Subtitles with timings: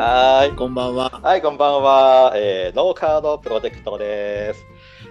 [0.00, 0.56] はーい。
[0.56, 1.20] こんばんは。
[1.22, 2.32] はい、こんばんは。
[2.34, 4.64] えー、ノーカードプロジェクトです。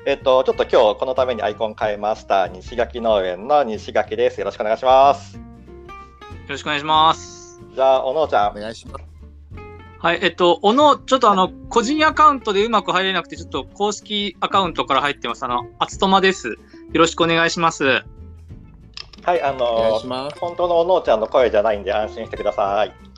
[0.07, 2.47] えっと、ちょっと今日このためにアイコン変えました。
[2.47, 4.39] 西垣農園の西垣です。
[4.39, 5.38] よろしくお願いします。
[5.38, 5.41] よ
[6.48, 7.62] ろしくお願いします。
[7.75, 8.49] じゃあ、おのちゃん。
[8.49, 9.05] お願いします。
[9.99, 15.45] はい、えっと、小野、ちょっとあの、個人アカウントでうまく入れなくて、ちょっと公式アカウントから入ってます。
[15.45, 16.48] あの、あつとまです。
[16.48, 16.55] よ
[16.95, 17.84] ろしくお願いします。
[17.84, 20.40] はい、あお願いのします。
[20.40, 23.09] 本当のおのちゃんの声じゃないんで安心してください。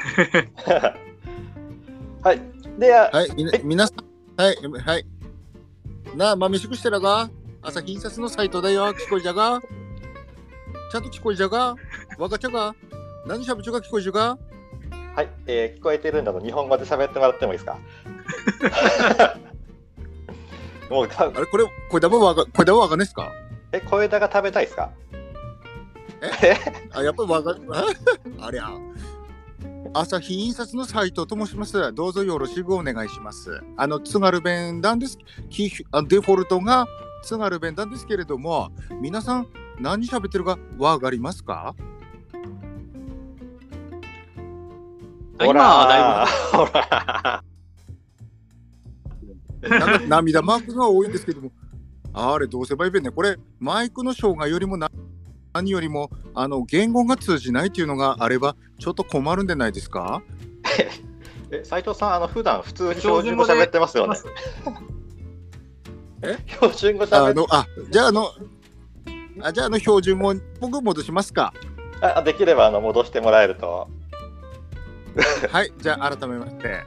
[2.22, 2.40] はい。
[2.78, 5.06] では、はい、みな皆さん、はい、はい。
[6.16, 7.30] なあ、まめしくしてらが？
[7.62, 8.92] 朝日印刷のサイトだよ。
[8.94, 9.60] 聞こえじゃが？
[10.90, 11.76] ちゃんと聞こえじゃが？
[12.18, 12.74] わかっちゃが？
[13.26, 13.80] 何しゃべちゅが？
[13.80, 14.38] 聞こえじゃが？
[15.14, 17.78] はい、えー聞こえてるんだと日本語で喋ってもらってもいいですか？
[20.90, 21.46] もうかあれ？
[21.46, 23.30] これ、これだもわか、これだもわかんないっすか？
[23.72, 24.90] え、小枝が食べたいですか？
[26.92, 27.86] あ、やっぱりわかあ
[28.46, 28.70] ありゃ。
[29.92, 31.92] 朝日印刷のサイトと申します。
[31.92, 33.60] どうぞよろしくお願いします。
[33.76, 35.18] あの、津軽弁なんです。
[35.48, 36.86] きあデフォルトが
[37.22, 39.48] 津軽弁なんですけれども、皆さん
[39.80, 41.74] 何喋ってるかわかりますか？
[45.40, 47.42] 今はだほら
[49.62, 51.50] なんか涙マークが多いんですけども、
[52.12, 53.10] あれどうせばいいべんね。
[53.10, 54.88] これ、マイクの障害よりもな
[55.52, 60.22] 何よりも、あの、言語が通じないっていうのがあれば、ちょっと困るんでないですか？
[61.52, 64.16] え斉藤さん、あの普段普通に標準語喋ってますよね？
[66.22, 66.38] え？
[66.46, 68.30] 標準語喋ってあの、あ、じゃああの、
[69.42, 71.52] あじゃああの標準語、僕戻しますか？
[72.02, 73.88] あできればあの戻してもらえると。
[75.50, 76.84] はい、じゃあ改めまして、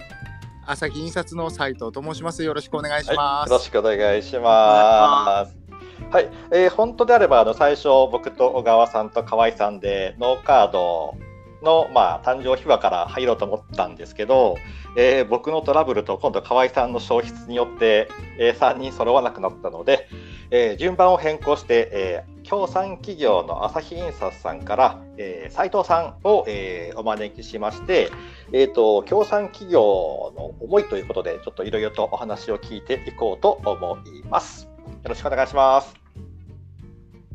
[0.66, 2.42] 朝日印刷の斉藤と申します。
[2.44, 3.50] よろしくお願いしはい、ます。
[3.50, 5.63] よろしくお願いします。
[6.12, 11.16] はい、えー本当であればあの最初僕と小川さんと河合さんでノーカード
[11.64, 14.58] のまあ誕生秘話から入ろうと思ったんですけど、
[14.98, 20.08] えー僕のトラブルと今度河合さんの消失によって、え3人揃わなくなったので、
[20.52, 28.12] えー順番を変更して、えー協賛企業の朝日印刷さんから、えー斉藤さんを、えーお招きしまして、
[28.52, 34.73] えー、と協賛企業の思いということで、ちょっといろいろとお話を聞いていこうと思います。
[35.04, 35.94] よろしくお願いします。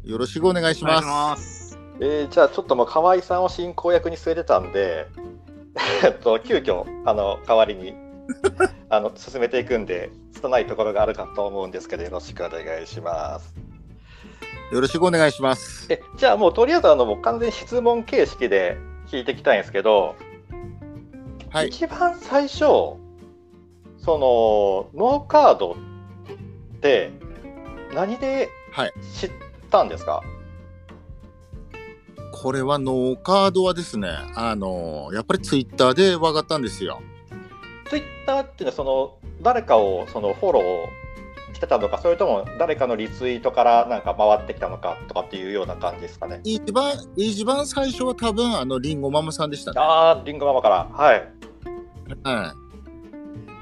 [0.04, 1.02] よろしくお願いします。
[1.02, 1.78] します。
[2.00, 5.06] えーじゃあ、ちょっともう河合さんを進行役に据えてたんで、
[6.04, 7.94] えっと、急遽あの代わりに
[8.88, 13.54] あの進めていくんで、拙いところがあるかと思うんですけど、よろしくお願いします。
[14.72, 15.92] よろしくお願いします。
[15.92, 18.76] えじゃあ、もうとりあえずあのもう完全に質問形式で
[19.08, 20.14] 聞いていきたいんですけど、
[21.50, 21.68] はい。
[21.68, 22.58] 一番最初
[23.98, 27.12] そのノーカードって
[27.94, 29.30] 何ではい知っ
[29.70, 30.22] たんですか、
[32.32, 37.00] これはノーカードはですね、あのやっぱりツイッターで分かったんですよ。
[37.88, 49.80] ツイッターっていうのはその誰かをそのフォローしてたのかそれとも誰かのリツイートからなんか回ってきたのかとかっていうような感じですかね一番、一番最初は多分、あの、リンゴママさんでしたね。
[49.80, 51.28] ああリンゴママからはい
[52.22, 52.67] はい。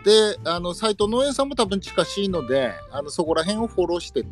[0.06, 4.24] で、あの、斎藤農園さんも多分近しいので、あの、そこら辺をフォローして、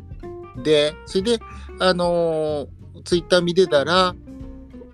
[0.63, 1.39] で、それで、
[1.79, 2.67] あの
[3.03, 4.15] ツイッター見てたら、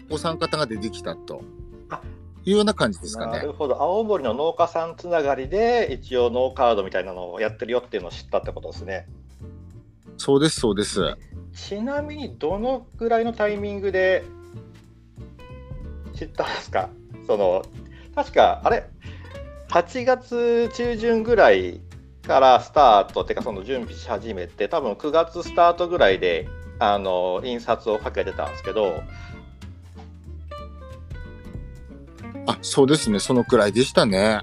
[0.09, 1.43] お三方が出てきたと。
[1.91, 2.01] あ
[2.43, 3.33] いうような感じですかね。
[3.33, 3.53] なる。
[3.53, 3.79] ほど。
[3.79, 9.07] 青森の農家さんつながりで一応ノーカードみたいなのをやってるよっていうのを知ったってことですね。
[10.17, 11.15] そうです、そうです。
[11.53, 14.23] ちなみにどのぐらいのタイミングで
[16.15, 16.89] 知ったんですか？
[17.27, 17.63] その
[18.15, 18.89] 確かあれ？
[19.71, 21.79] 8月中旬ぐらい
[22.27, 29.01] からスタートっていうかその準備し始めて多分9月スタートぐらいであの印刷をかけてたんですけど
[32.47, 34.41] あ、そうですね、そのくらいでしたね。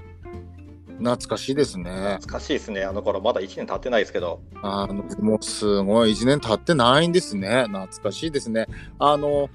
[0.97, 1.91] 懐かしいですね。
[2.19, 7.65] 懐かしいですねあの頃まだ1年経ってないですけどあの、もうすごい、1年経ってないんですね。
[7.67, 8.67] 懐かしいですね。
[8.97, 9.49] あの、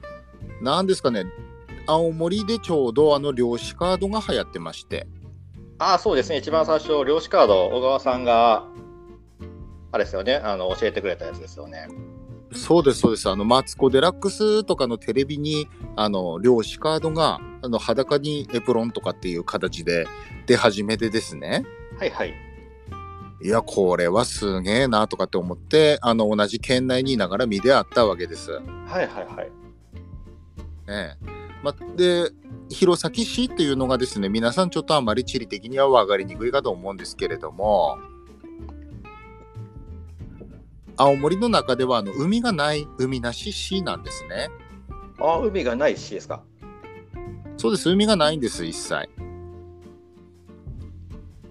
[0.62, 1.24] なんですかね、
[1.86, 5.06] 青森でちょうどあの漁師カードが流行ってまして、
[5.84, 8.64] ああそうですね一番最初漁師カード小川さんが
[9.92, 11.88] あれですよねあの教えてくれたやつですよね
[12.54, 13.28] そうです、そうです。
[13.28, 20.06] あの、マツコ・デラックスとかのテレビに、あの、漁師カードが、あの、裸にエプロンとかっていう形で
[20.46, 21.64] 出始めてですね。
[21.98, 22.32] はいはい
[23.42, 28.52] いや、これはすげえなとかって思って、あの、同じ県内にいながら見であったわけです。
[28.52, 29.50] はいはいはい
[30.86, 31.44] ええ。
[31.64, 32.30] ま、で、
[32.70, 37.98] 弘前市っていうのがですね、皆さんちょっとあまり地理的には分かりにくいかと思うんですけれども、
[40.96, 44.48] 青森の中ではあの海がない海なし市なんですね。
[45.20, 46.42] あ海がないしですか？
[47.56, 49.08] そうです、海がないんです、一切。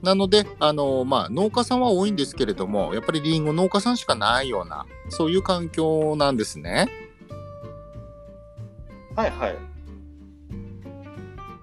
[0.01, 6.89] なので、あのまあ、農家さんは多いんですけれども、やっぱりリンゴ農家さんしかないような、そういう環境なんですね。
[9.15, 9.57] はいはい。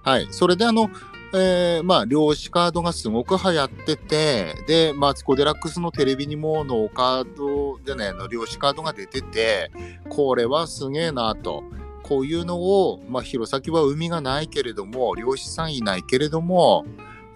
[0.03, 0.27] はい。
[0.31, 0.89] それで、あの、
[1.33, 9.71] えーまあ、漁師カードがすごく流行ってて、で、マツコ・デラックスのテレビにもノーカードでね、の漁師カードが出てて、
[10.09, 11.63] これはすげえなと。
[12.03, 16.85] こういうのを、まあ、弘前は海がないけれども、漁師さんいないけれども、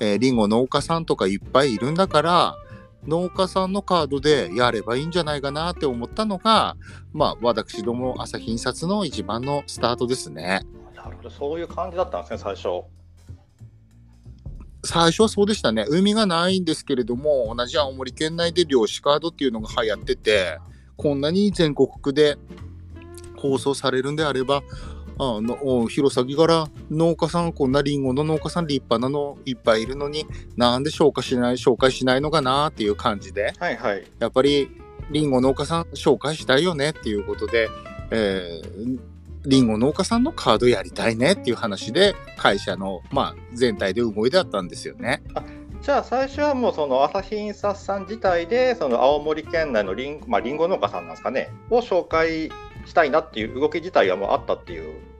[0.01, 2.55] えー、リンゴ農家さんとかいっぱいいるんだから、
[3.07, 6.75] 農家さんのカードでやればいいんじゃないかなって思ったのが、
[7.13, 10.65] まあ、私ども朝日印刷の一番のスタートですね。
[11.05, 12.83] なるほど、そういう感じだったんですね、最初。
[14.83, 15.85] 最初はそうでしたね。
[15.87, 20.59] 海がないんですけれども、同じ青森県内で漁師カードっていうのが流行ってて、
[20.97, 22.37] こんなに全国区で
[23.37, 24.63] 放送されるんであれば、
[25.17, 30.25] あのお弘前から農家さん、こんなリンゴの農家さん立派なのいっぱいいるのに、
[30.57, 34.03] なんで紹介しない、紹介しないのかなっていう感じで、はいはい。
[34.17, 34.69] やっぱり
[35.11, 37.69] リンゴ農家さん紹介したいよねっていうことで、
[38.09, 39.14] えー
[39.47, 45.21] りんご農家さんのカードやりたいねっていう話で会社の、まあ、全体で動いてあったんですよね。
[45.81, 52.49] じゃあ最初はもうその朝日印刷さん自体でその青森県内のりん,、まあ、リンゴ農家さんなんですかねを紹介
[52.85, 55.14] したいなっていう動き自体はもうあったっていう。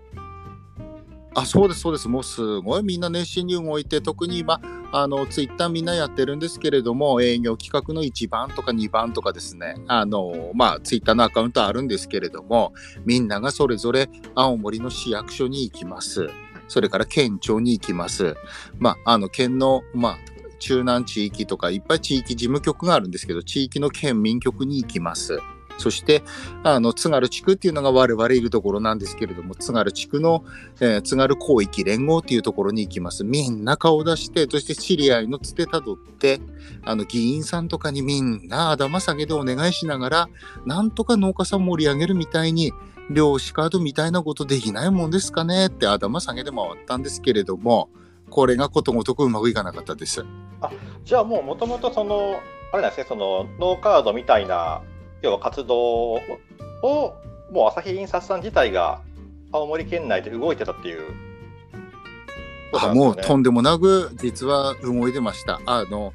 [1.36, 2.08] あそうですそうです。
[2.08, 4.62] もうすごいみんな熱心に動いて特に今
[4.92, 9.76] あのツイッターみんなやってるんですけれども営業企画の1番とか2番とかですね。
[9.88, 12.74] あのまあツイッターのアカウントあるんですけれども
[13.06, 16.30] みんながそれぞれ青森の市役所に行きます。
[16.70, 18.36] それから県庁に行きます。
[18.80, 20.18] まああの県のまあ
[20.60, 25.40] 中南地域とかいっぱい地域事務局があるんですけど地域の県民局に行きます。
[25.78, 26.24] そして、
[26.64, 30.44] あの、津軽地区っていうのが我々いるところなんですけれども、津軽地区の、
[30.80, 33.24] えー津軽広域連合っていうところに行きます。
[33.24, 36.40] みんな顔出して、そして知り合いのつてたどって、
[36.84, 40.30] あの、議員さんとかにみんな頭下げでお願いしながら、
[40.66, 42.72] なんとか農家さん盛り上げるみたいに、
[43.10, 47.90] 漁師カードみたいなことできないもんですかねって頭下げで回ったんですけれども、
[48.30, 50.26] これがことごとくうまくいかなかったです。
[50.62, 50.72] あ
[51.04, 52.40] じゃあもうもともとその
[52.72, 54.82] あれなんですねそのノーカードみたいな
[55.26, 56.22] 要は活動を
[57.52, 59.02] もう朝日印刷さん自体が
[59.52, 61.14] 青森県内で動いてたっていう
[62.72, 62.94] ことあ。
[62.94, 65.60] もうとんでもなく実は動いてました。
[65.66, 66.14] あの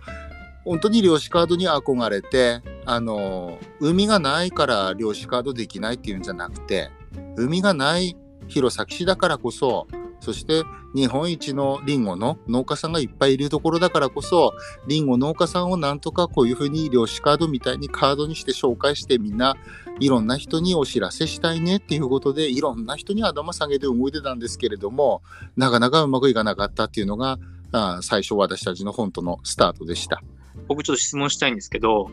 [0.64, 6.90] 本当に漁師カードに憧れてあの海がないから漁師カードできないっていうんじゃなくて
[7.36, 8.16] 海がない
[8.46, 9.86] 弘前市だからこそ
[10.20, 10.62] そして
[10.94, 14.54] 日本一のリンゴの農家さんがいっぱいいるところだからこそ
[14.86, 19.56] リンゴ農家さんをなんとかこういうふうに漁師カードみたいにカードにして紹介してみんな
[20.00, 25.22] いろんな人にお知らせしたいねっていうことでいろんな人に頭下げて動いてたんですけれども
[25.56, 27.38] なかなかうまくいかなかったっていうのが
[27.72, 30.22] あ最初私たちの本当のスタートでした。
[30.66, 32.10] 僕ちょっと質問したいんですけど、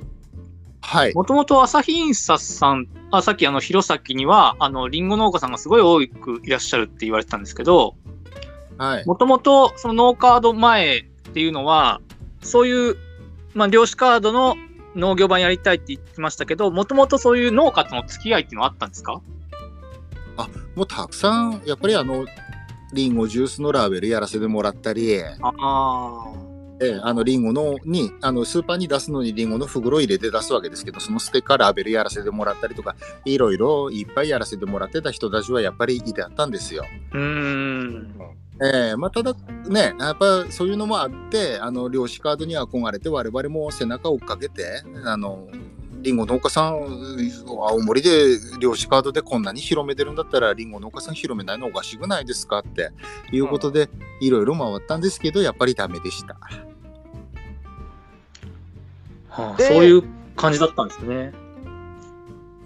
[0.82, 1.14] はい。
[1.14, 7.96] もともと朝日印刷さん、あさっきあの弘前には、あの、リンゴ農家さんがすごい多くいらっしゃるって言われてたんですけど、はい。
[9.06, 11.04] もともとそのノーカード前っ
[11.34, 12.02] ていうのは、
[12.42, 12.98] そういう、
[13.54, 14.56] まあ、漁師カードの
[14.96, 19.22] 農業版やりたいって言ってましたけど、もともとそういう農家との付き合いっていうのはあったんですか？
[20.76, 22.26] もうたくさん、やっぱりあの、
[22.94, 26.26] リンゴジュースのラベルやらせてもらったり、ああ。
[26.80, 36.86] ええあのリンゴのにあのスーパーに出すのにリンゴの袋入れて出すわけですけどそのステッカーラベルやらせてもらったりとかいろいろいっぱいやらせてもらってた人たちはやっぱりいてあったんですよ。
[37.14, 38.16] うーん。
[38.60, 39.36] ええまあ、ただ
[39.68, 45.48] ねやっぱそういうのもあってあの漁師カードに憧れて我々も背中を追っかけてあの
[46.02, 46.80] リンゴ農家さん
[47.48, 48.10] 青森で
[48.60, 52.92] 漁師カードでこんなに広めてるんだったらリンゴ農家さん広めないのおかしくないですかって
[53.32, 53.90] いうことで
[54.22, 56.36] いろいろ回ったんですけどやっぱりダメでした。
[56.36, 56.40] で
[59.30, 60.04] はあそういう
[60.36, 61.32] 感じだったんですね。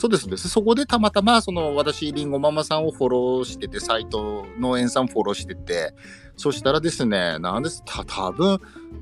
[0.01, 0.35] そうですね。
[0.35, 5.93] そこでたまたま、その私、りんごママさんをフォローしてて、サイト、農園さんフォローしてて、
[6.35, 8.59] そしたらですね、なんです、た多分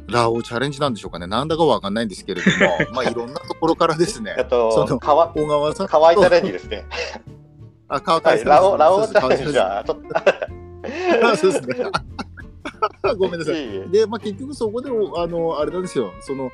[0.10, 1.26] ラオチャレンジなんでしょうかね。
[1.26, 6.86] なんだかわかんないんですけれども、 まあいろんなところからですねとそのかわ小川さんチャレンジですね。
[7.88, 10.00] あ、川はい、上さんラオラオチャレンジじじゃちょっ
[11.24, 11.76] あそうですね。
[13.18, 13.54] ごめんなと。
[13.54, 13.90] さい。
[13.90, 16.52] で、まあ、結局そこで、あの、あれなんですよ、その、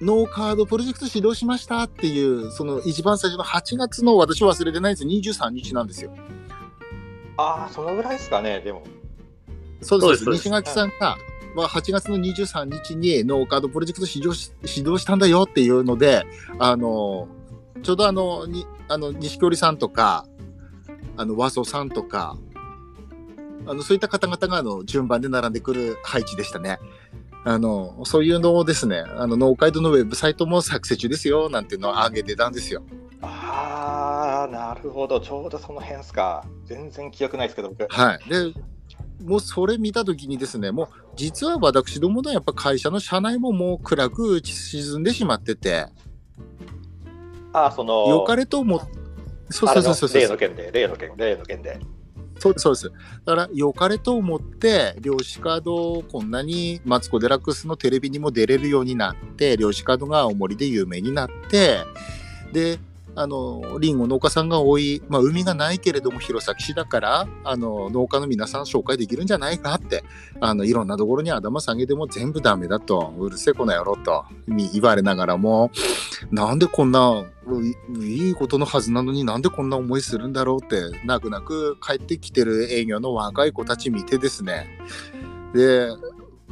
[0.00, 6.12] ノーカードプロジェクト始動しましたっていう、その一番最初の8月の私忘れてないんですよ、23日なんですよ。
[7.36, 8.82] ああ、そのぐらいですかね、でも。
[9.82, 10.24] そうです。
[10.24, 11.16] そうです西垣さんが、
[11.54, 16.24] まあ、8月の23日にノーカードプロジェクト始動し始動したんだよっていうので、
[16.58, 17.28] あの、
[17.82, 20.26] ちょうどあの、にあの錦織さんとか、
[21.16, 22.36] あの、和曽さんとか、
[23.66, 26.78] あの、そういった方々があの順番で並んでくる配置でしたね。
[27.44, 32.82] あの、そういうのをですね、あの、農会堂のウェブサイトも作成中ですよ、なんていうのを上げてたんですよ。
[33.22, 35.20] ああ、なるほど。
[35.20, 36.44] ちょうどその辺ですか。
[36.64, 37.86] 全然記憶ないですけど、僕。
[37.88, 38.28] はい。
[38.28, 38.52] で、
[39.24, 45.86] もうそれ見たときにですね、もう実は私どものやっぱ会社の社内ももう暗く沈んでしまってて、
[47.52, 48.80] ああ、その、良かれと思っ
[49.50, 51.80] そうあれのそうそうそう例の件で、例の件、例の件で。
[52.40, 52.92] そうですそうです。
[53.26, 61.84] だから、良かれと思って、漁師カードをこんなにマツコ・デラックスのテレビにも出れるようになって、漁師カードが青森で有名になって、
[62.52, 62.78] で、
[63.20, 70.04] あの、リンゴ農家さんが多い、まあ、海がないけれども弘前市だから、あの、農家の皆さん紹介できるんじゃないかって、
[70.40, 75.70] あの、いろんなところに頭下げても全部ダメだと、うるせえこの野郎と言われながらも、
[76.30, 77.26] なんでこんな、
[78.00, 84.78] いいことのはずなのになんでこんな思いするんだろうって、泣く泣く帰ってきてる営業の若い子たち見てですね。
[85.52, 85.88] で、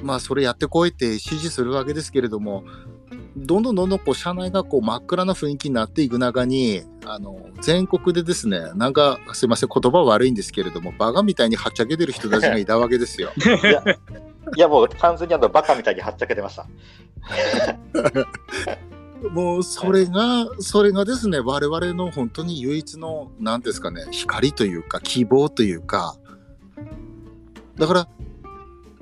[0.02, 2.64] まあそれやってこいって指示するわけですけれども、
[3.37, 13.31] どんどんどんどんこう社内がこう真っ暗な雰囲気になっていく中に、あの、全国でですね、なんかすいません、言葉悪いんですけれども、バカみたいにはっちゃけてる人たちがいたわけですよ。
[13.38, 13.83] いや、
[14.57, 16.67] いやもう完全にあのバカみたいにはっちゃけてました。
[19.31, 26.17] もうそれが、それがですね、我々の本当に唯一の、なんですかね、光というか、希望というか、
[27.77, 28.09] だから、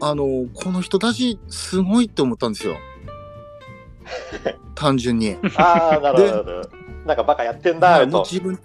[0.01, 2.77] あの、この人たち、すごいって思ったんですよ。
[4.75, 5.37] 単純に。
[5.57, 6.63] ああ、なるほど
[7.05, 8.25] なんかバカやってんだと。
[8.25, 8.61] 自分、そ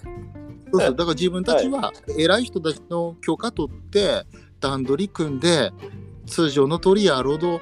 [0.77, 4.25] うそう、だから自分たちは、偉い人たちの許可取って、
[4.59, 5.71] 段取り組んで、
[6.25, 7.61] 通常の通りやろうと、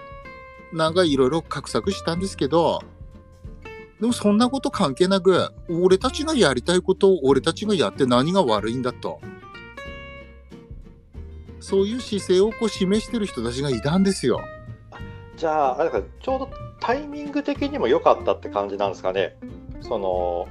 [0.72, 2.82] なんかいろいろ画策したんですけど、
[4.00, 9.20] でもそんなこと関係なく、俺たちがやりたいことを俺たちがやって何が悪いんだと。
[11.60, 14.40] そういう姿勢をこう示してる人たちがいたんですよ。
[15.40, 16.50] じゃあ、あれかちょうど
[16.82, 19.38] タイミング的にも良かったって感じなんですかね。
[19.80, 20.50] その、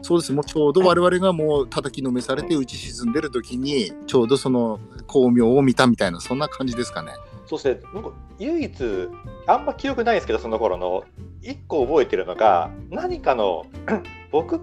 [0.00, 0.32] そうです。
[0.32, 7.12] もうちょうど我々がもう叩きのめされて打ち沈んでる時に、ちょうどその巧妙を見たみたいな、そんな感じですかね。
[7.46, 9.08] そして、僕、唯一、
[9.46, 11.04] あんま記憶ないですけど、その頃の、
[11.42, 13.66] 一個覚えてるのが、何かの、
[14.32, 14.58] 僕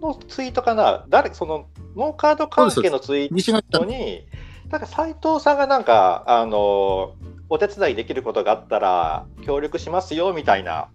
[0.00, 4.26] のツイートかな、誰、その、ノーカード関係のツイートに、
[4.68, 7.14] なんか斉藤さんがなんか、あの、
[7.48, 10.88] お手伝いできることがあったら協力しますよみたいな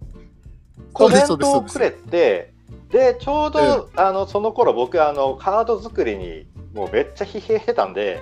[0.92, 2.52] コメントをくれて、
[2.90, 8.20] で、ちょうど、あのその頃僕あの、カード作りにもうめっちゃ疲弊してたんで、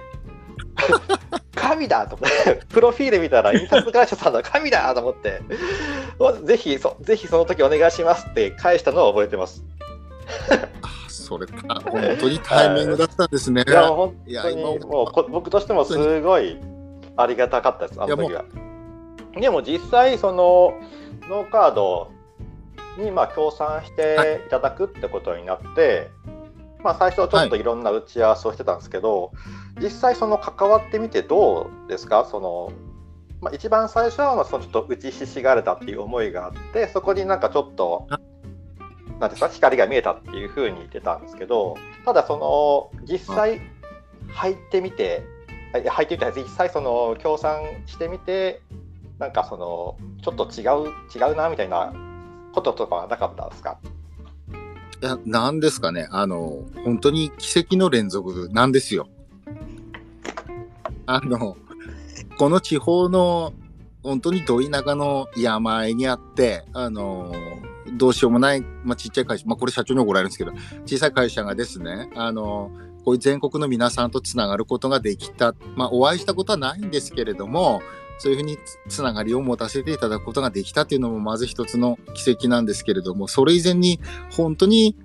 [1.55, 5.43] 神だと思って、 プロフィール見たら印刷会社さんだ、神だと思って、
[6.45, 9.65] ぜひそ、ぜひその時お願いしますって返したのを覚えてます。
[10.83, 13.65] あそれか、本当にタイミングだったんですね。
[13.67, 16.57] いや、本当に今もうこ僕としてもすごい
[17.21, 18.45] ありがたかったです、あの時は。
[19.35, 20.75] でも実際、その
[21.29, 22.11] ノーカード
[22.99, 24.51] にまあ協賛してい。
[24.51, 26.11] ただくってことになって、
[26.83, 27.63] まあ、最初ちょっとい。
[27.63, 29.33] ろんな打ち合わせをしてたんですけど、
[29.81, 32.27] 実際その関わってみてどうですか？
[32.29, 32.73] その、
[33.41, 38.07] まあ、一番最初はまあそのちょっと打ちひしがれたっていう思いがあってそこになんかちょっと
[39.19, 39.49] なんですか？
[39.49, 43.61] 光が見えたっていうふうに言ってたんですけどただその実際
[44.29, 45.23] 入ってみて
[45.73, 48.61] 入ってみて実際その協賛してみて
[49.19, 51.93] なんかそのちょっと違う違うなみたいな
[52.53, 53.79] こととかはなかったですか？
[55.03, 56.09] いや、なんですかね。
[56.11, 59.09] あの、本当に奇跡の連続なんですよ。
[61.07, 61.57] あの、
[62.37, 63.55] この地方の
[64.03, 67.33] 本当にど田舎の山あいにあって、あの、
[67.95, 70.53] どうしようもない、まあ、ちっちゃい会社、まあ、これ社長に怒られるんですけど、
[70.85, 72.71] 小さい会社がですね、あの、
[73.05, 77.81] こういう全国の皆さんとつながることができた、まあ、お会いしたことはないんですけれども、
[78.19, 84.97] そういうふうにつながりを持たせていただくことができたっていうのもまず一つの奇跡なんですけれども、それ以前に本当に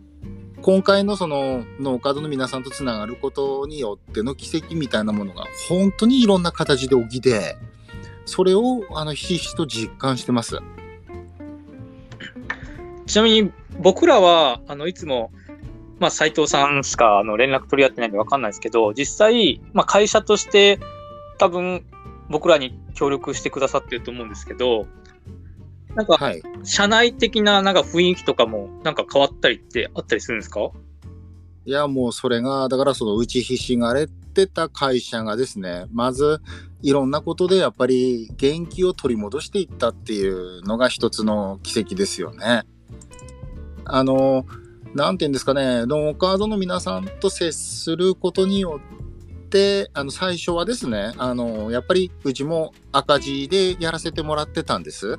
[0.61, 7.55] 今回のその農家の皆さんとつながることによっての奇跡みたいなものが本当にいろんな形で起きて、
[8.25, 10.59] それをあのひひしと実感してます。
[13.05, 15.31] ちなみに僕らは、あの、いつも、
[15.99, 20.79] まあ、斉藤さんしかあの連絡取り合ってないんでわかんないですけど、実際、まあ、会社として
[21.37, 21.85] 多分
[22.29, 24.87] 僕らに協力してくださってると思うんですけど、
[25.95, 26.41] なんか、はい。
[26.63, 30.71] 社内的ななんか雰囲気とかもなんか変わったりってあったりするんですか？
[31.65, 36.41] いや、もうそれが、だからその打ちひしがれてた会社がですね、まず
[36.81, 42.63] いろんなことでやっぱり元気を取り戻していったっていうのが一つの奇跡ですよね。
[43.85, 44.45] あの、
[44.95, 49.05] なんていうんですかね、ノーカードの皆さんと接することによっ
[49.55, 55.17] で、あの、最初はですね、あの、やっぱりうちも赤字でやらせてもらってたんです。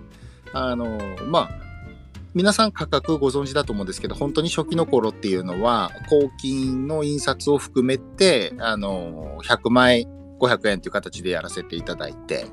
[0.53, 1.51] あの、まあ、
[2.35, 10.07] 皆さん価格ご存知だと思うんですけど、本当に初期の頃っていうのは、公金の印刷を含めて、あの、100枚
[10.39, 12.47] 500円という形でやらせていただいて、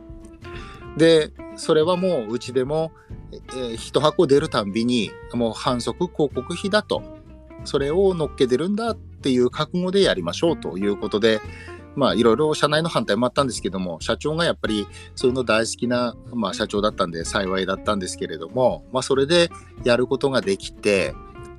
[0.95, 2.93] で、それはもううちでも、
[3.31, 7.01] えー、一箱出るたんびに、もう反則広告費だと、
[7.65, 11.41] それを乗っけてるんだっていう覚悟でやりましょうということで、
[11.95, 19.49] まあいろいろ社内の反対もあったんですけども、社長がやっぱりそういうの大好きな、まあ、社長だったんで幸いだったんですけれども、まあそれで
[19.83, 21.13] やることができて、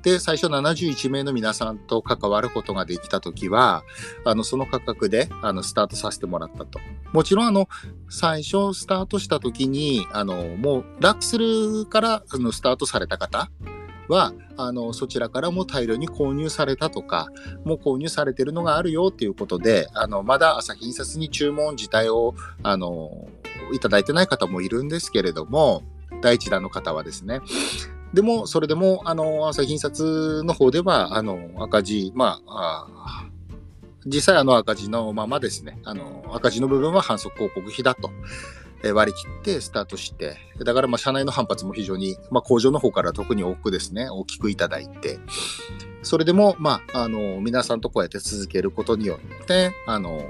[0.05, 3.83] で、最初71名の皆さんと関わることができたときは、
[4.23, 6.79] あの、その価格で、あの、スタートさせてもらったと。
[7.11, 7.67] もちろん、あの、
[8.07, 13.49] 最初スタートしたときに、あの、もう、ラックスルから、あの、スタートされた方
[14.07, 17.27] は、あの、そちらからも大量に購入されたとか、
[17.63, 23.27] もう購入されてるのがあるよっていうことで、あの、まだ朝日印刷に注文自体を、あの、
[23.73, 25.83] いただいてない方もいるんですけれども、
[26.21, 27.41] 第一弾の方はですね。
[28.13, 33.25] でも、それでも、あの、朝日印刷の方では、あの、赤字、まあ、あ
[34.05, 38.11] 実際あの赤字のままですね、あの、赤字の部分は反則広告費だと。
[38.91, 45.19] 割り切ってスタートして、だからまあ社内の反発も非常に、まあ工場の方から特に多くですね、大きくいただいて、
[46.03, 50.21] それでもまあ、あの、皆さんとこうやって続けることによって、あの、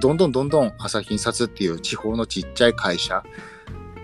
[0.00, 3.22] どんどんどんどん朝日印刷っていう地方のちっちゃい会社、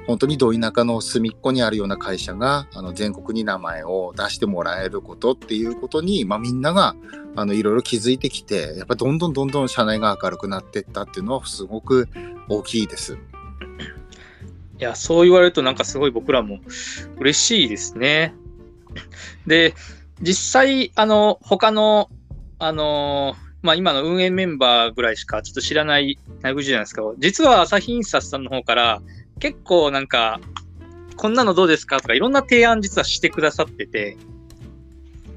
[0.06, 6.96] 本当にど田舎の隅っこにあるような会社があの全国に名前を出してもらえることっていうことに、まあ、みんなが
[7.36, 12.08] あのいろいろ気づいてきてやっぱどんどんどんどん社内が明るくなっていったっていうのはすごく
[12.48, 13.16] 大きいです。
[13.62, 16.58] いや、そう言われるとなんかすごい僕らも
[17.18, 18.34] 嬉しいですね。
[19.46, 19.74] で、
[20.20, 22.10] 実際、あの、他の、
[22.58, 29.02] あの、まあ今の運営メンバーぐらいしかちょっと知らない内部事情なんですけど、実は朝日印刷さんの方から
[29.38, 30.40] 結構なんか、
[31.16, 34.16] こんなのどうですかとかいろんな提案実はしてくださってて。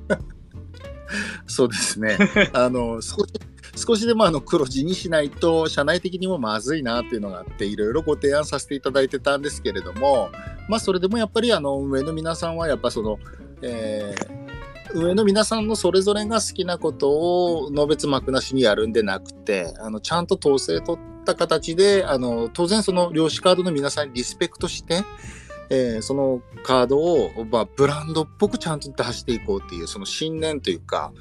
[1.45, 2.17] そうですね。
[2.53, 3.01] あの、
[3.75, 10.29] 少し、でもあの黒字にしないと社内的にもまずいなっていうのがあっていろいろご提案させていただいてたんですけれども
[10.69, 13.19] まあそれでもやっぱりあの運営の皆さんはやっぱその、
[13.61, 25.03] えー、運営の皆さんのそれぞれが好きなことをのべつ幕なしにやるんでなくてあのちゃんと統制取った形であの当然その量子カードの皆さんにリスペクトして
[25.69, 31.11] えー、そのカードを、まあ、ブランドっぽくちゃんと出していこうっていうその信念というか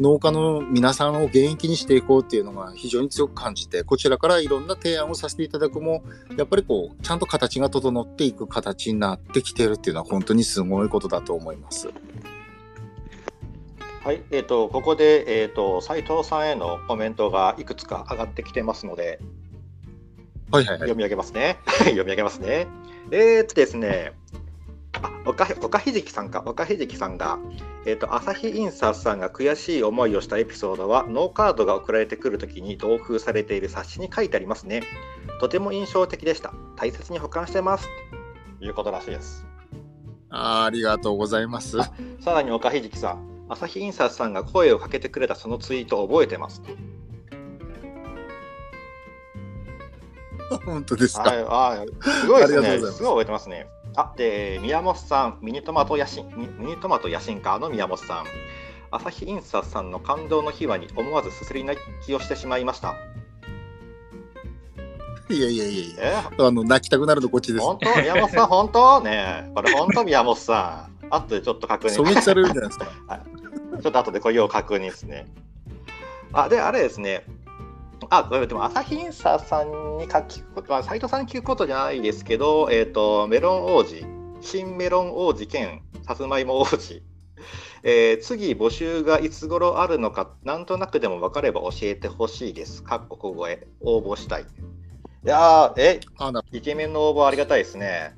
[0.00, 6.02] 農家の皆さんを元気にしていこうっていうのが非常に強く感じてこちらからいろんな提案をさせていただくも
[6.36, 11.90] やっぱりこうちゃんと形が整っていく形になってきてるっていうのは本当にすごいことだと思います。
[14.04, 19.18] はい、えーと、ここで、えーと、斉藤さんへのコメントがいくつか上がってきてますので、
[20.50, 21.58] はいはいはい、読み上げますね。
[21.84, 22.66] 読み上げますね。
[23.10, 24.12] えー、っとですね、
[25.02, 27.38] あ岡岡ひじきさんか、岡ひじきさんが、
[27.86, 34.82] えー、っと、朝日印刷さんが悔しい思いをしたエピソードは、ノーカードが送られてくるときに同封されている冊子に書いてありますね。
[35.40, 36.52] とても印象的でした。
[36.76, 37.88] 大切に保管してます。
[38.58, 39.46] ということらしいです。
[40.30, 41.78] あありがとうございます。
[42.20, 46.62] さらに岡ひじきさん、朝日印刷さんが声をかけてくれたそのツイートを覚えてます。
[50.64, 51.22] 本当ですか？
[51.22, 51.84] はい、あ
[52.20, 52.78] すごいですね。
[52.78, 53.66] すごい覚えてますね。
[53.96, 56.28] あ、で、宮本さん、ミニトマト野心、
[56.58, 58.24] ミニトマト野心家の宮本さん。
[58.90, 62.94] 朝日印刷さんの感動の秘話に思わずすすり泣きをしてしまいました。
[65.30, 67.64] いやいやいやいや、あの泣きたくなるのこっちです。
[67.64, 68.00] 本当？
[68.00, 69.00] 宮本さん、本当？
[69.00, 71.06] ねこれ本当宮本さん。
[71.10, 72.02] あとでちょっと確認。
[72.02, 72.86] 狙撃されるんじゃないですか。
[73.08, 73.16] は
[73.78, 75.26] い、ちょっと後でこれを確認ですね。
[76.32, 77.24] あ、で、あれですね。
[78.10, 80.42] あ、これでも朝日印刷さんに書き
[80.82, 84.04] 斉藤さんに聞くことじゃないですけど、えっ、ー、と、メロン王子、
[84.40, 87.02] 新メロン王子兼さつまいも王子。
[87.82, 92.82] えー、次募集がいつ頃あるのか、なんとなくでも分かれば教えてほしいです。
[92.82, 94.42] かっこ小声、応募したい。
[94.42, 94.46] い
[95.26, 96.00] やえ、
[96.52, 98.16] イケメンの応募ありがたいですね。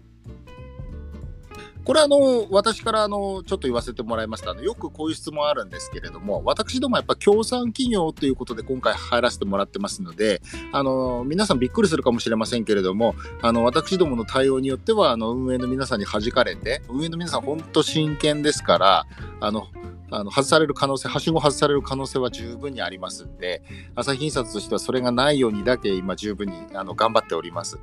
[1.87, 4.51] これあの私からあのちょっと言わせてもらいました。
[4.51, 19.07] あのよくこういう質問あるんですけれども私どもやっぱ協賛企業ということで今回入らせてもらってますのであの皆さんびっくりするかもしれませんけれどもあの私どもの対応によってはあの運営の皆さんに弾かれて運営の皆さん本当真剣ですから
[19.41, 19.69] あの
[20.11, 23.63] あの外される可能性、はしご外される可能性は十分にありますんで、
[23.95, 27.79] 朝日印刷としてはそれがないようにだけ今十分にあの頑張っております。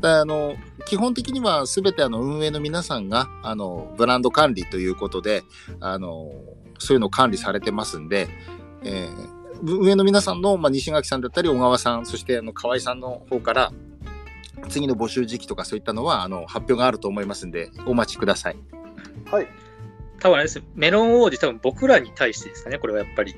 [0.00, 5.44] であの基本的には全てあの運営の皆さんがあのブランド管理ということで
[5.80, 6.32] あの
[6.78, 8.28] そういうのを管理されてますんで、
[8.84, 13.72] えー上の皆さんの、まあ、西垣さんだったり小川さんそしてあの河合さんの方から
[14.68, 18.56] 次の募集時期とかそういったのはあの発表があると思いますんでお待ちください。
[19.30, 19.48] はい。
[20.20, 20.62] 多分あれです。
[20.74, 23.34] メロン王子、多分僕らに対してですかね、これはやっぱり。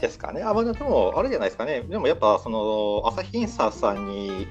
[0.00, 0.42] ですかね。
[0.42, 1.80] あ、まあ、でも、あれじゃないですかね。
[1.82, 4.46] でもやっぱ、その、朝日インサーさんに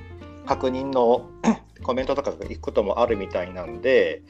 [0.45, 1.29] 確認の
[1.83, 4.21] コメントとかが行くこともあるみたいなんで、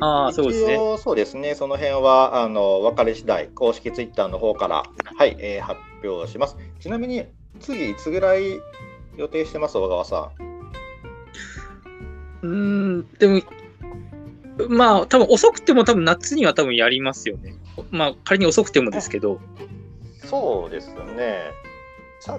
[0.00, 0.76] ああ、そうですね。
[0.98, 1.54] そうですね。
[1.54, 4.82] その辺は、あの、分かれ次第、公式ツイッターの方から、
[5.16, 6.56] はい、えー発表します。
[6.80, 7.26] ちなみに、
[7.60, 8.60] 次、いつぐらい
[9.16, 10.48] 予定してます、小川さん？
[12.42, 12.48] うー
[13.02, 13.40] ん、でも、
[14.68, 17.54] まあ、多分遅くても多分夏には多分やりますよね。
[17.90, 19.40] まあ、仮に遅くてもですけど。
[20.24, 21.52] そうですね。
[22.20, 22.38] さ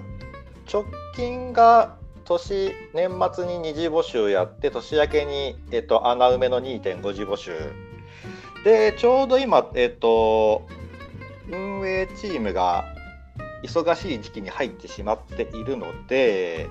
[0.70, 0.84] 直
[1.16, 7.52] 近が年年末に二次募集やって年明けに、えっと、穴埋めの2.5次募集
[8.64, 10.62] でちょうど今、えっと、
[11.50, 12.84] 運営チームが
[13.64, 16.68] 忙しい時期に入ってしまっているので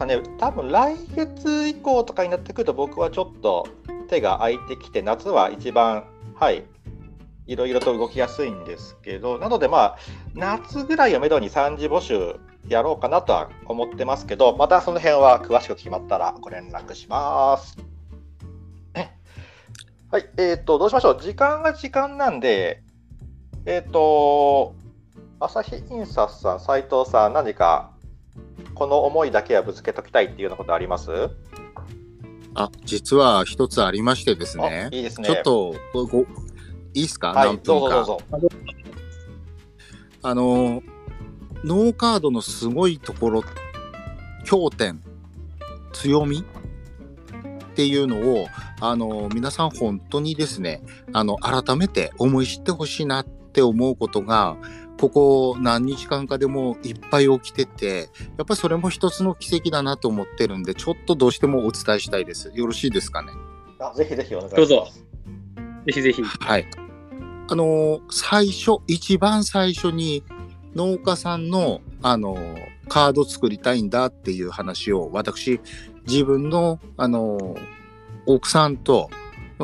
[0.00, 3.68] かね多分来月以降とかになってくると僕はちょっと
[4.08, 6.64] 手が空いてきて夏は一番はい
[7.46, 9.98] いろいろと動きやすいんですけど、なのでまあ、
[10.34, 12.36] 夏ぐらいをめどに3次募集
[12.68, 17.76] やろうかなとは思ってますけど、またその辺は詳しく決まったらご連絡します。
[20.12, 21.20] はい、えっ、と、どうしましょう。
[21.20, 22.84] 時間が時間なんで、
[23.66, 24.76] えっ、と、
[25.40, 27.90] 朝日印刷さん、斉藤さん、何か
[28.80, 31.28] この思いだけはぶつけときたいっていうようなことあります？
[32.54, 34.88] あ実は一つありましてですね。
[34.90, 35.26] あいいですね。
[35.26, 36.26] ちょっとごごい
[36.94, 37.94] いですか、はい、何分か。
[37.96, 38.48] どうぞどうぞ。
[40.22, 40.82] あの
[41.62, 43.44] ノーカードのすごいところ
[44.46, 45.02] 強点
[45.92, 46.38] 強み？
[46.38, 46.42] っ
[47.74, 48.46] ていうのを
[48.80, 50.80] あの皆さん本当にですね
[51.12, 54.56] あの改めて思い知ってほしいなって思うことが
[55.00, 63.32] ここ何日間かでもいっぱい起きててやっぱりそれも一つの奇跡だなと思ってるんでちょっとどうしてもお伝えしたいですよろしいですかね？
[63.78, 64.56] あぜひぜひお願いします。
[64.56, 64.88] どうぞ
[65.86, 66.22] ぜひぜひ。
[66.22, 66.66] はい。
[67.48, 70.22] あのー最初、一番最初に
[70.74, 72.56] 農家さんの、あのー
[72.88, 75.60] カード作りたいんだっていう話を私、
[76.06, 77.56] 自分の、あのー
[78.26, 79.08] 奥さんと、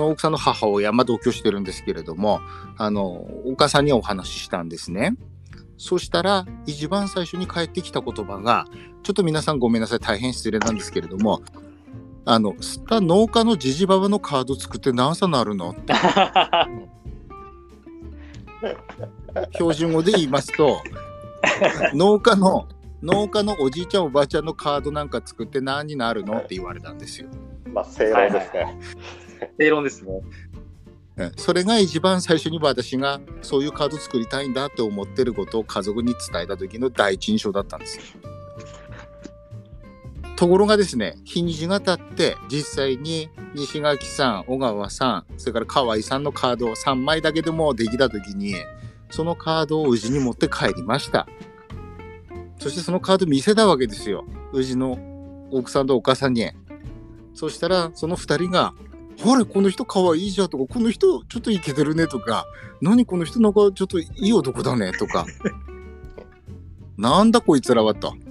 [0.04, 2.40] 奥さんの母親、まあ同居してるんですけれども、
[2.76, 5.14] あのーお母さんにお話ししたんですね。
[5.78, 8.66] そしたら、一番最初に返ってきた言葉が、
[9.02, 11.42] ちょっと皆さんごめんなさい、大変失礼なんですけれども、
[12.24, 15.76] あの、スタ農家のジジババのカード作って何差なるの？
[19.52, 20.80] 標準語で言いますと
[21.92, 22.66] 農家の
[23.02, 26.38] 農家のおじいちゃんおばあちゃんのカードなんか作って何になるの？
[26.38, 27.28] って言われたんですよ。
[27.72, 28.78] まあ、正論ですね。
[29.58, 30.20] 正論ですね。
[31.36, 38.02] それが一番最初に私がそういうカード作りたいんだって思ってることを家族に伝えた時の第一印象だったんですよ。
[40.36, 48.54] ところがですね日にちが経って実際に西垣さん小川さんそれから河合さんのカードを3枚だけでもできた時に
[49.08, 51.26] そのカードをうちに持って帰りました
[52.58, 54.98] そしてそのカード見せたわけですようちの
[55.50, 56.50] 奥さんとお母さんに
[57.32, 58.74] そしたらその2人が
[59.24, 62.46] 「あれこの人かわいいじゃん」とか「この人ちょっとイケてるね」とか
[62.82, 65.26] 「何この人なんかちょっといい男だね」とか
[66.98, 68.14] 「なんだこいつらは」と。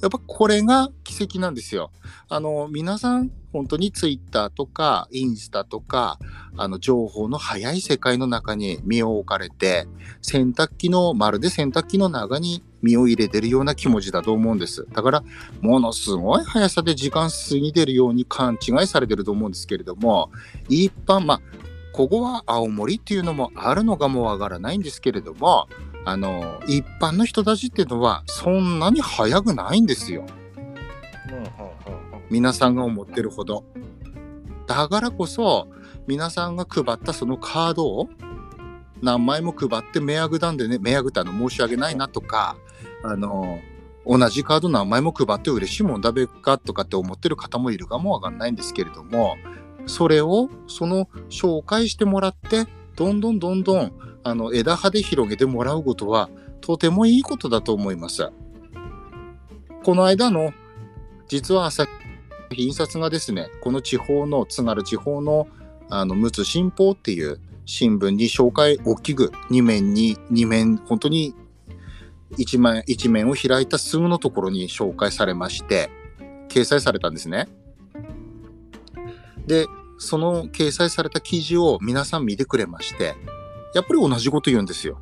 [0.00, 1.90] やっぱこれが奇跡なんですよ。
[2.30, 6.18] あの皆さん本当にツイッターとかインスタとか
[6.56, 9.86] あの情報の早い世界の中に身を置かれて
[10.22, 14.86] 洗濯機のまるで洗濯機の中に身を入れてるような気持ちだと思うんです。
[14.92, 15.24] だから
[15.60, 20.30] ものすごい速さで時間過ぎてるように勘違いされてると思うんですけれども
[20.68, 21.40] 一般まあ
[21.92, 25.68] ここは青森っていうのもあるのかもわからないんですけれども
[26.04, 30.24] あの一般の人たちっていうのはそんなに速くないんですよ。
[32.30, 33.64] 皆さんが思ってるほど。
[34.66, 35.68] だからこそ
[36.06, 38.08] 皆さんが配ったそのカードを
[39.02, 42.56] 何枚も配って迷惑なんでね迷惑ってあの申し訳ないなとか
[43.02, 43.60] あの
[44.06, 49.36] 同じカード何枚も配って嬉しいもんだべかとかって思ってる方もいるかもわかんないんですけれども
[49.86, 56.28] それをその紹介してもらってどんどんどんどんあの枝葉で広げてもらうことは
[56.60, 58.30] とてもいいことだと思います。
[59.82, 60.52] この間の
[61.28, 61.86] 実は朝
[62.50, 65.48] 日印刷がですねこの地方の津軽地方の
[65.88, 71.34] あの陸奥新報っていう新聞に紹介大きく2面に2面本当に
[72.36, 75.90] 一面一面を開いたすぐのところに紹介されまして
[76.48, 77.48] 掲載されたんですね。
[79.46, 79.66] で
[79.98, 83.16] その掲載された記事を皆さん見てくれまして
[83.74, 84.98] やっぱり同じこと言うんですよ。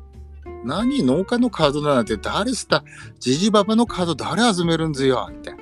[0.63, 2.83] 何農家のカードなんて誰した、
[3.17, 5.29] じじばばのカード誰集めるんずよ？
[5.31, 5.53] って。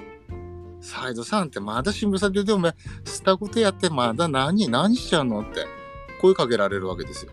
[0.81, 2.73] サイドさんってまだ新聞さんでてお前、
[3.05, 5.41] スタことやってまだ何、何しちゃうの？
[5.41, 5.65] って
[6.19, 7.31] 声かけられるわけですよ。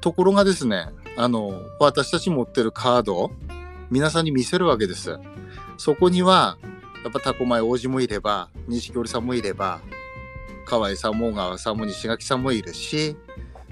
[0.00, 3.30] ところがですね、あの、私たち持ってるカード、
[3.90, 5.18] 皆さんに見せるわけです。
[5.76, 6.58] そこには、
[7.04, 9.80] やっぱタコ前王子もいれば、錦織さんもいれば、
[10.64, 13.16] 河合さんも小川さんも西垣さんもいるし、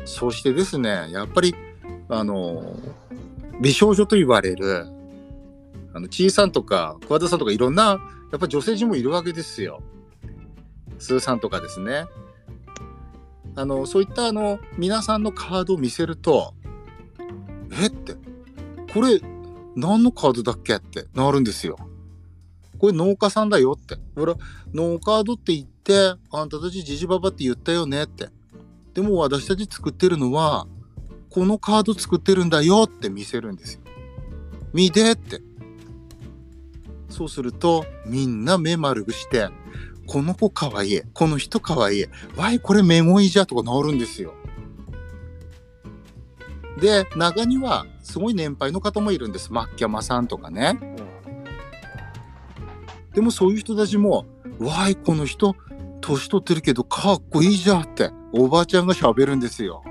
[0.05, 1.55] そしてですね、やっぱり、
[2.09, 2.77] あの、
[3.61, 4.87] 美少女と言われる、
[5.95, 7.99] あの、ちいさんとか、桑田さんとかいろんな、
[8.31, 9.83] やっぱ女性陣もいるわけですよ。
[10.99, 12.07] スーさんとかですね。
[13.57, 16.55] あの、そういったあの、皆さんのカードを見せると、
[17.81, 17.87] え？
[17.87, 18.15] って、
[18.93, 19.21] これ、
[19.75, 20.77] 何のカードだっけ？
[20.77, 21.79] ってなるんですよ。
[22.79, 23.97] これ農家さんだよって。
[24.17, 24.35] 俺、
[24.75, 28.29] 農カードって言って、あんたたちじじばばって言ったよねって。
[28.95, 30.67] でも私たち作ってるのは、
[31.31, 33.81] このカード作ってるんだよって見せるんですよ。
[34.73, 35.41] 見てって。
[37.09, 39.49] そうすると、みんな目丸くして、
[40.07, 41.01] この子かわいい。
[41.15, 42.05] この人かわいい。
[42.37, 44.35] わい、これメモいいじゃとかなるんですよ。
[46.81, 49.53] で、中には、すごい年配の方もいるんです。
[49.53, 50.79] マッキャマさんとかね。
[53.15, 54.27] でもそういう人たちも、
[54.59, 55.55] わい、この人、
[56.01, 59.85] 年取ってるけどかっこいいじゃんって、おばあちゃんが喋るんですよ。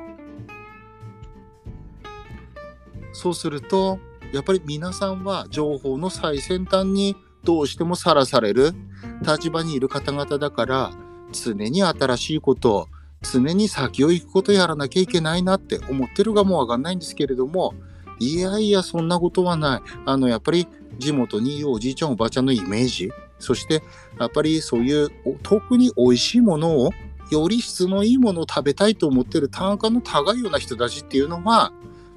[3.13, 3.99] そうすると、
[4.33, 8.73] やっぱり皆さんは情報の最先端にどうしてもさらされる
[9.21, 10.91] 立場にいる方々だから、
[11.31, 12.87] 常に新しいこと、
[13.21, 17.73] 常に先を行くことやらなきゃいけないなって思ってるがもうわかんないんですけれども、
[18.19, 19.81] いやいや、そんなことはない。
[20.05, 23.83] あの、やっぱり地元にいるおじいちゃんおばあちゃんのイメージ、そして
[24.19, 25.09] やっぱりそういう
[25.41, 26.91] 特に美味しいものを、
[27.31, 31.71] より質のいいものを食べたいと思ってる単価の高いような人たちっていうのは、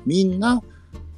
[0.04, 0.60] みんな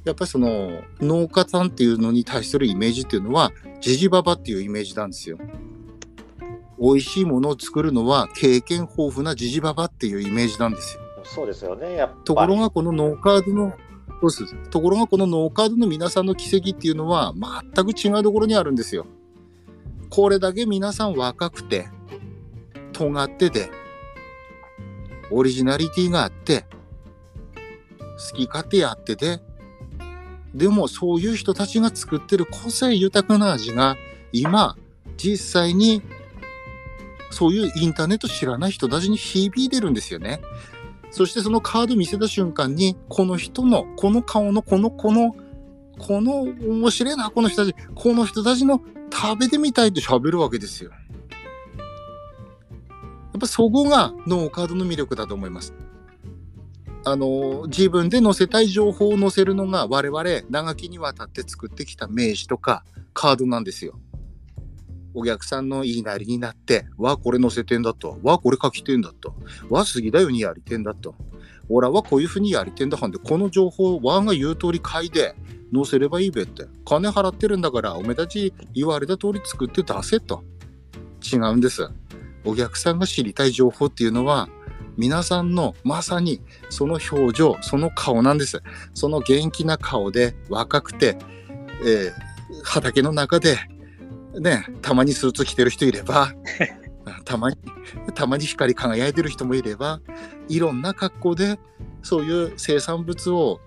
[0.05, 5.37] やっぱりその農家さんっていうのに対するイメージっていうのは、ジジババっていうイメージなんですよ。
[6.79, 11.01] 美味しいものを作るのは経験豊富なジジババっていうイメージなんですよ。
[11.23, 12.07] そうですよね。
[12.23, 13.73] ところがこのノーカードの、
[14.71, 17.33] ところがこのノーカードの皆さんの奇跡っていうのは
[17.73, 19.05] 全く違うところにあるんですよ。
[20.09, 21.89] これだけ皆さん若くて、
[22.93, 23.69] 尖ってて、
[25.31, 26.65] オリジナリティがあって、
[28.31, 29.41] 好き勝手やってて、
[30.55, 33.95] でもそういう人たちが作ってる個性豊かな味が
[34.31, 34.75] 今
[35.17, 36.01] 実際に
[37.29, 40.41] そういうインターネット知らない人たちに響いてるんですよね。
[41.11, 45.35] そしてそのカード見せた瞬間にこの人のこの顔のこのこの
[45.97, 50.91] この面白いなこの人たちこの人たちの食べてみたいって喋るわけですよ。
[50.91, 50.97] や
[53.37, 55.73] っぱそこがノーカードの魅力だと思います。
[57.05, 63.97] あの自分で載せたい情報を載せるのが我々長きにわたって作ってきた名刺とかカードなんですよ。
[65.13, 68.19] お客さんの言いなりになって、わ、これ載せてんだと。
[68.23, 69.35] わ、これ書きてんだと。
[69.69, 71.15] わ、杉田よにやりてんだと。
[71.69, 75.35] おらはこういうふうにやりてんだはんで、この情報、わが言う通り書いて、
[75.73, 76.65] 載せればいいべって。
[76.85, 80.43] 金払ってるんだから、おめたち言われた通り作って出せと。
[81.21, 81.89] 違うんです。
[82.45, 84.49] お客さんが知りたい情報っていうのは、
[84.95, 88.61] 皆さんのまさにその表情、その顔なんです。
[88.93, 91.17] その元気な顔で若くて、
[91.85, 93.57] えー、畑の中で、
[94.39, 96.33] ね、たまにスーツ着てる人いれば、
[97.25, 97.57] たまに、
[98.15, 100.01] たまに光り輝いてる人もいれば、
[100.49, 101.59] いろんな格好で、
[102.01, 103.59] そういう生産物を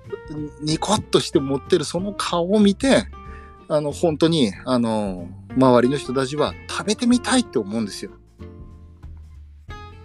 [0.63, 3.07] ニコッとして持ってるその顔を見て、
[3.69, 8.13] あの、本当に、あの、周りの人たちは食べてみたいって思うんですよ。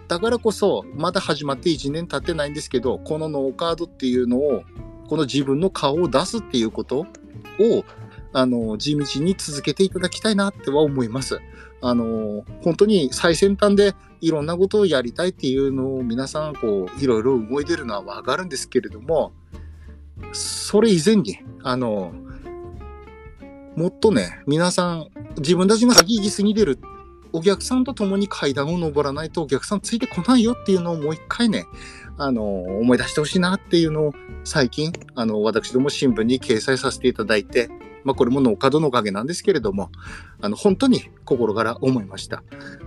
[0.08, 4.62] だからこそ、まだ始まって1年経ってないんですけど、このノーカードっていうのを、
[5.08, 7.06] この自分の顔を出すっていうことを、
[8.36, 11.40] あの、地道に続けていただきたいなっては思います。
[11.80, 19.32] あの、本当に最先端でいろんなことをやりたいっていうのを皆さん、こう、いろいろ動いてるのはわかるんですけれども、
[20.32, 22.12] それ以前に、あの、
[23.74, 26.78] もっとね、皆さん、自分たちが先行き過ぎてる
[27.32, 31.64] お客さんと共に階段を登らないとお客さんついてこないよっていうのをもう一回ね、
[32.18, 34.12] あの、思い出してほしいなっていうのを
[34.44, 37.70] 最近、あの、私ども新聞に掲載させていただいて、
[38.06, 39.90] まあ、これも農家のおかげなんですけれども、
[40.40, 42.44] あの、本当に心から思いました。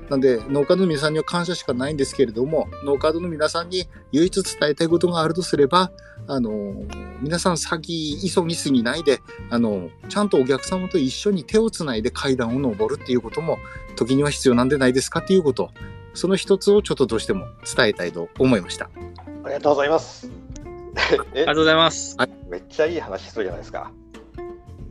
[0.09, 5.91] なんで、農家の皆さんには感謝しかないんですけれども、農家の皆さんに唯一伝えたいことがあるとすれば、
[6.25, 6.73] あの、
[7.21, 13.57] 皆さん先急ぎすぎないで、あの、ちゃんとお客様と一緒に手をつないで階段を登るっていうことも、
[13.97, 15.71] 時には必要なんでないですかっていうこと、
[16.13, 18.89] その一つをちょっとどうしても伝えたいと思いました。
[19.43, 20.31] ありがとうございます。
[21.13, 22.15] えありがとうございます。
[22.49, 23.91] めっちゃいい話するじゃないですか。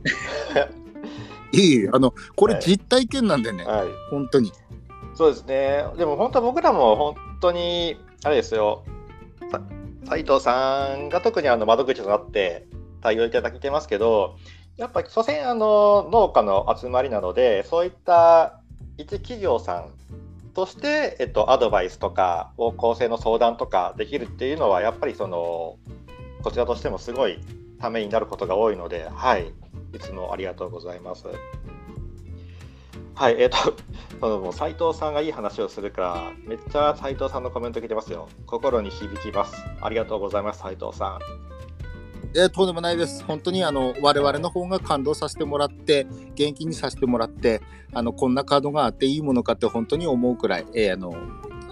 [1.51, 3.87] いいあのこれはい実体験なんでね、はい。
[4.11, 4.51] 本当に
[5.19, 5.83] そうですね。
[5.97, 8.83] でも本当僕らも本当に、あれですよ。
[9.51, 9.61] さ
[10.05, 12.65] 斉藤さんが特にあの窓口となって
[13.01, 14.37] 対応いただいてますけど、
[14.77, 18.61] やっぱり所詮あの農家の集まりなので、そういった
[18.97, 19.89] 一企業さん
[20.53, 25.77] として、えっと、アドバイスとか、方向性の相談とかできるっていうのは、やっぱりその、
[26.43, 27.39] こちらとしてもすごい
[27.81, 29.51] ためになることが多いので、はい。
[29.93, 31.25] いつもありがとうございます。
[33.15, 33.57] はい、えっ、と、
[34.39, 38.29] もう斉藤さんがいい話をするから、めっちゃ斉藤さんのコメント来てますよ。
[38.45, 39.55] 心に響きます。
[39.81, 41.19] ありがとうございます、斉藤さん。
[42.35, 43.23] えーとんでもないです。
[43.25, 51.13] 本当にあの我々の方が感動させてもらって、元気にさせてもらって、あのこんなカードがあっていいものかって本当に思うくらい、えーあの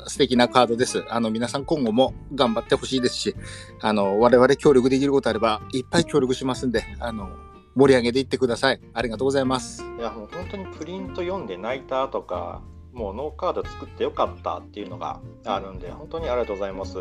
[0.07, 1.03] 素敵なカードです。
[1.09, 3.35] あの皆さん今後も頑張ってほしいですし、
[3.81, 7.29] あの我々協力できることあればいっぱい協力しますんで、あの
[7.77, 8.81] 盛り上げていってください。
[8.91, 9.83] ありがとうございます。
[9.99, 16.97] いや、もう本当にプリント読んで泣いたとか、もうノーカード作ってよかったっていうのがあるんで、本当にありがとうございます。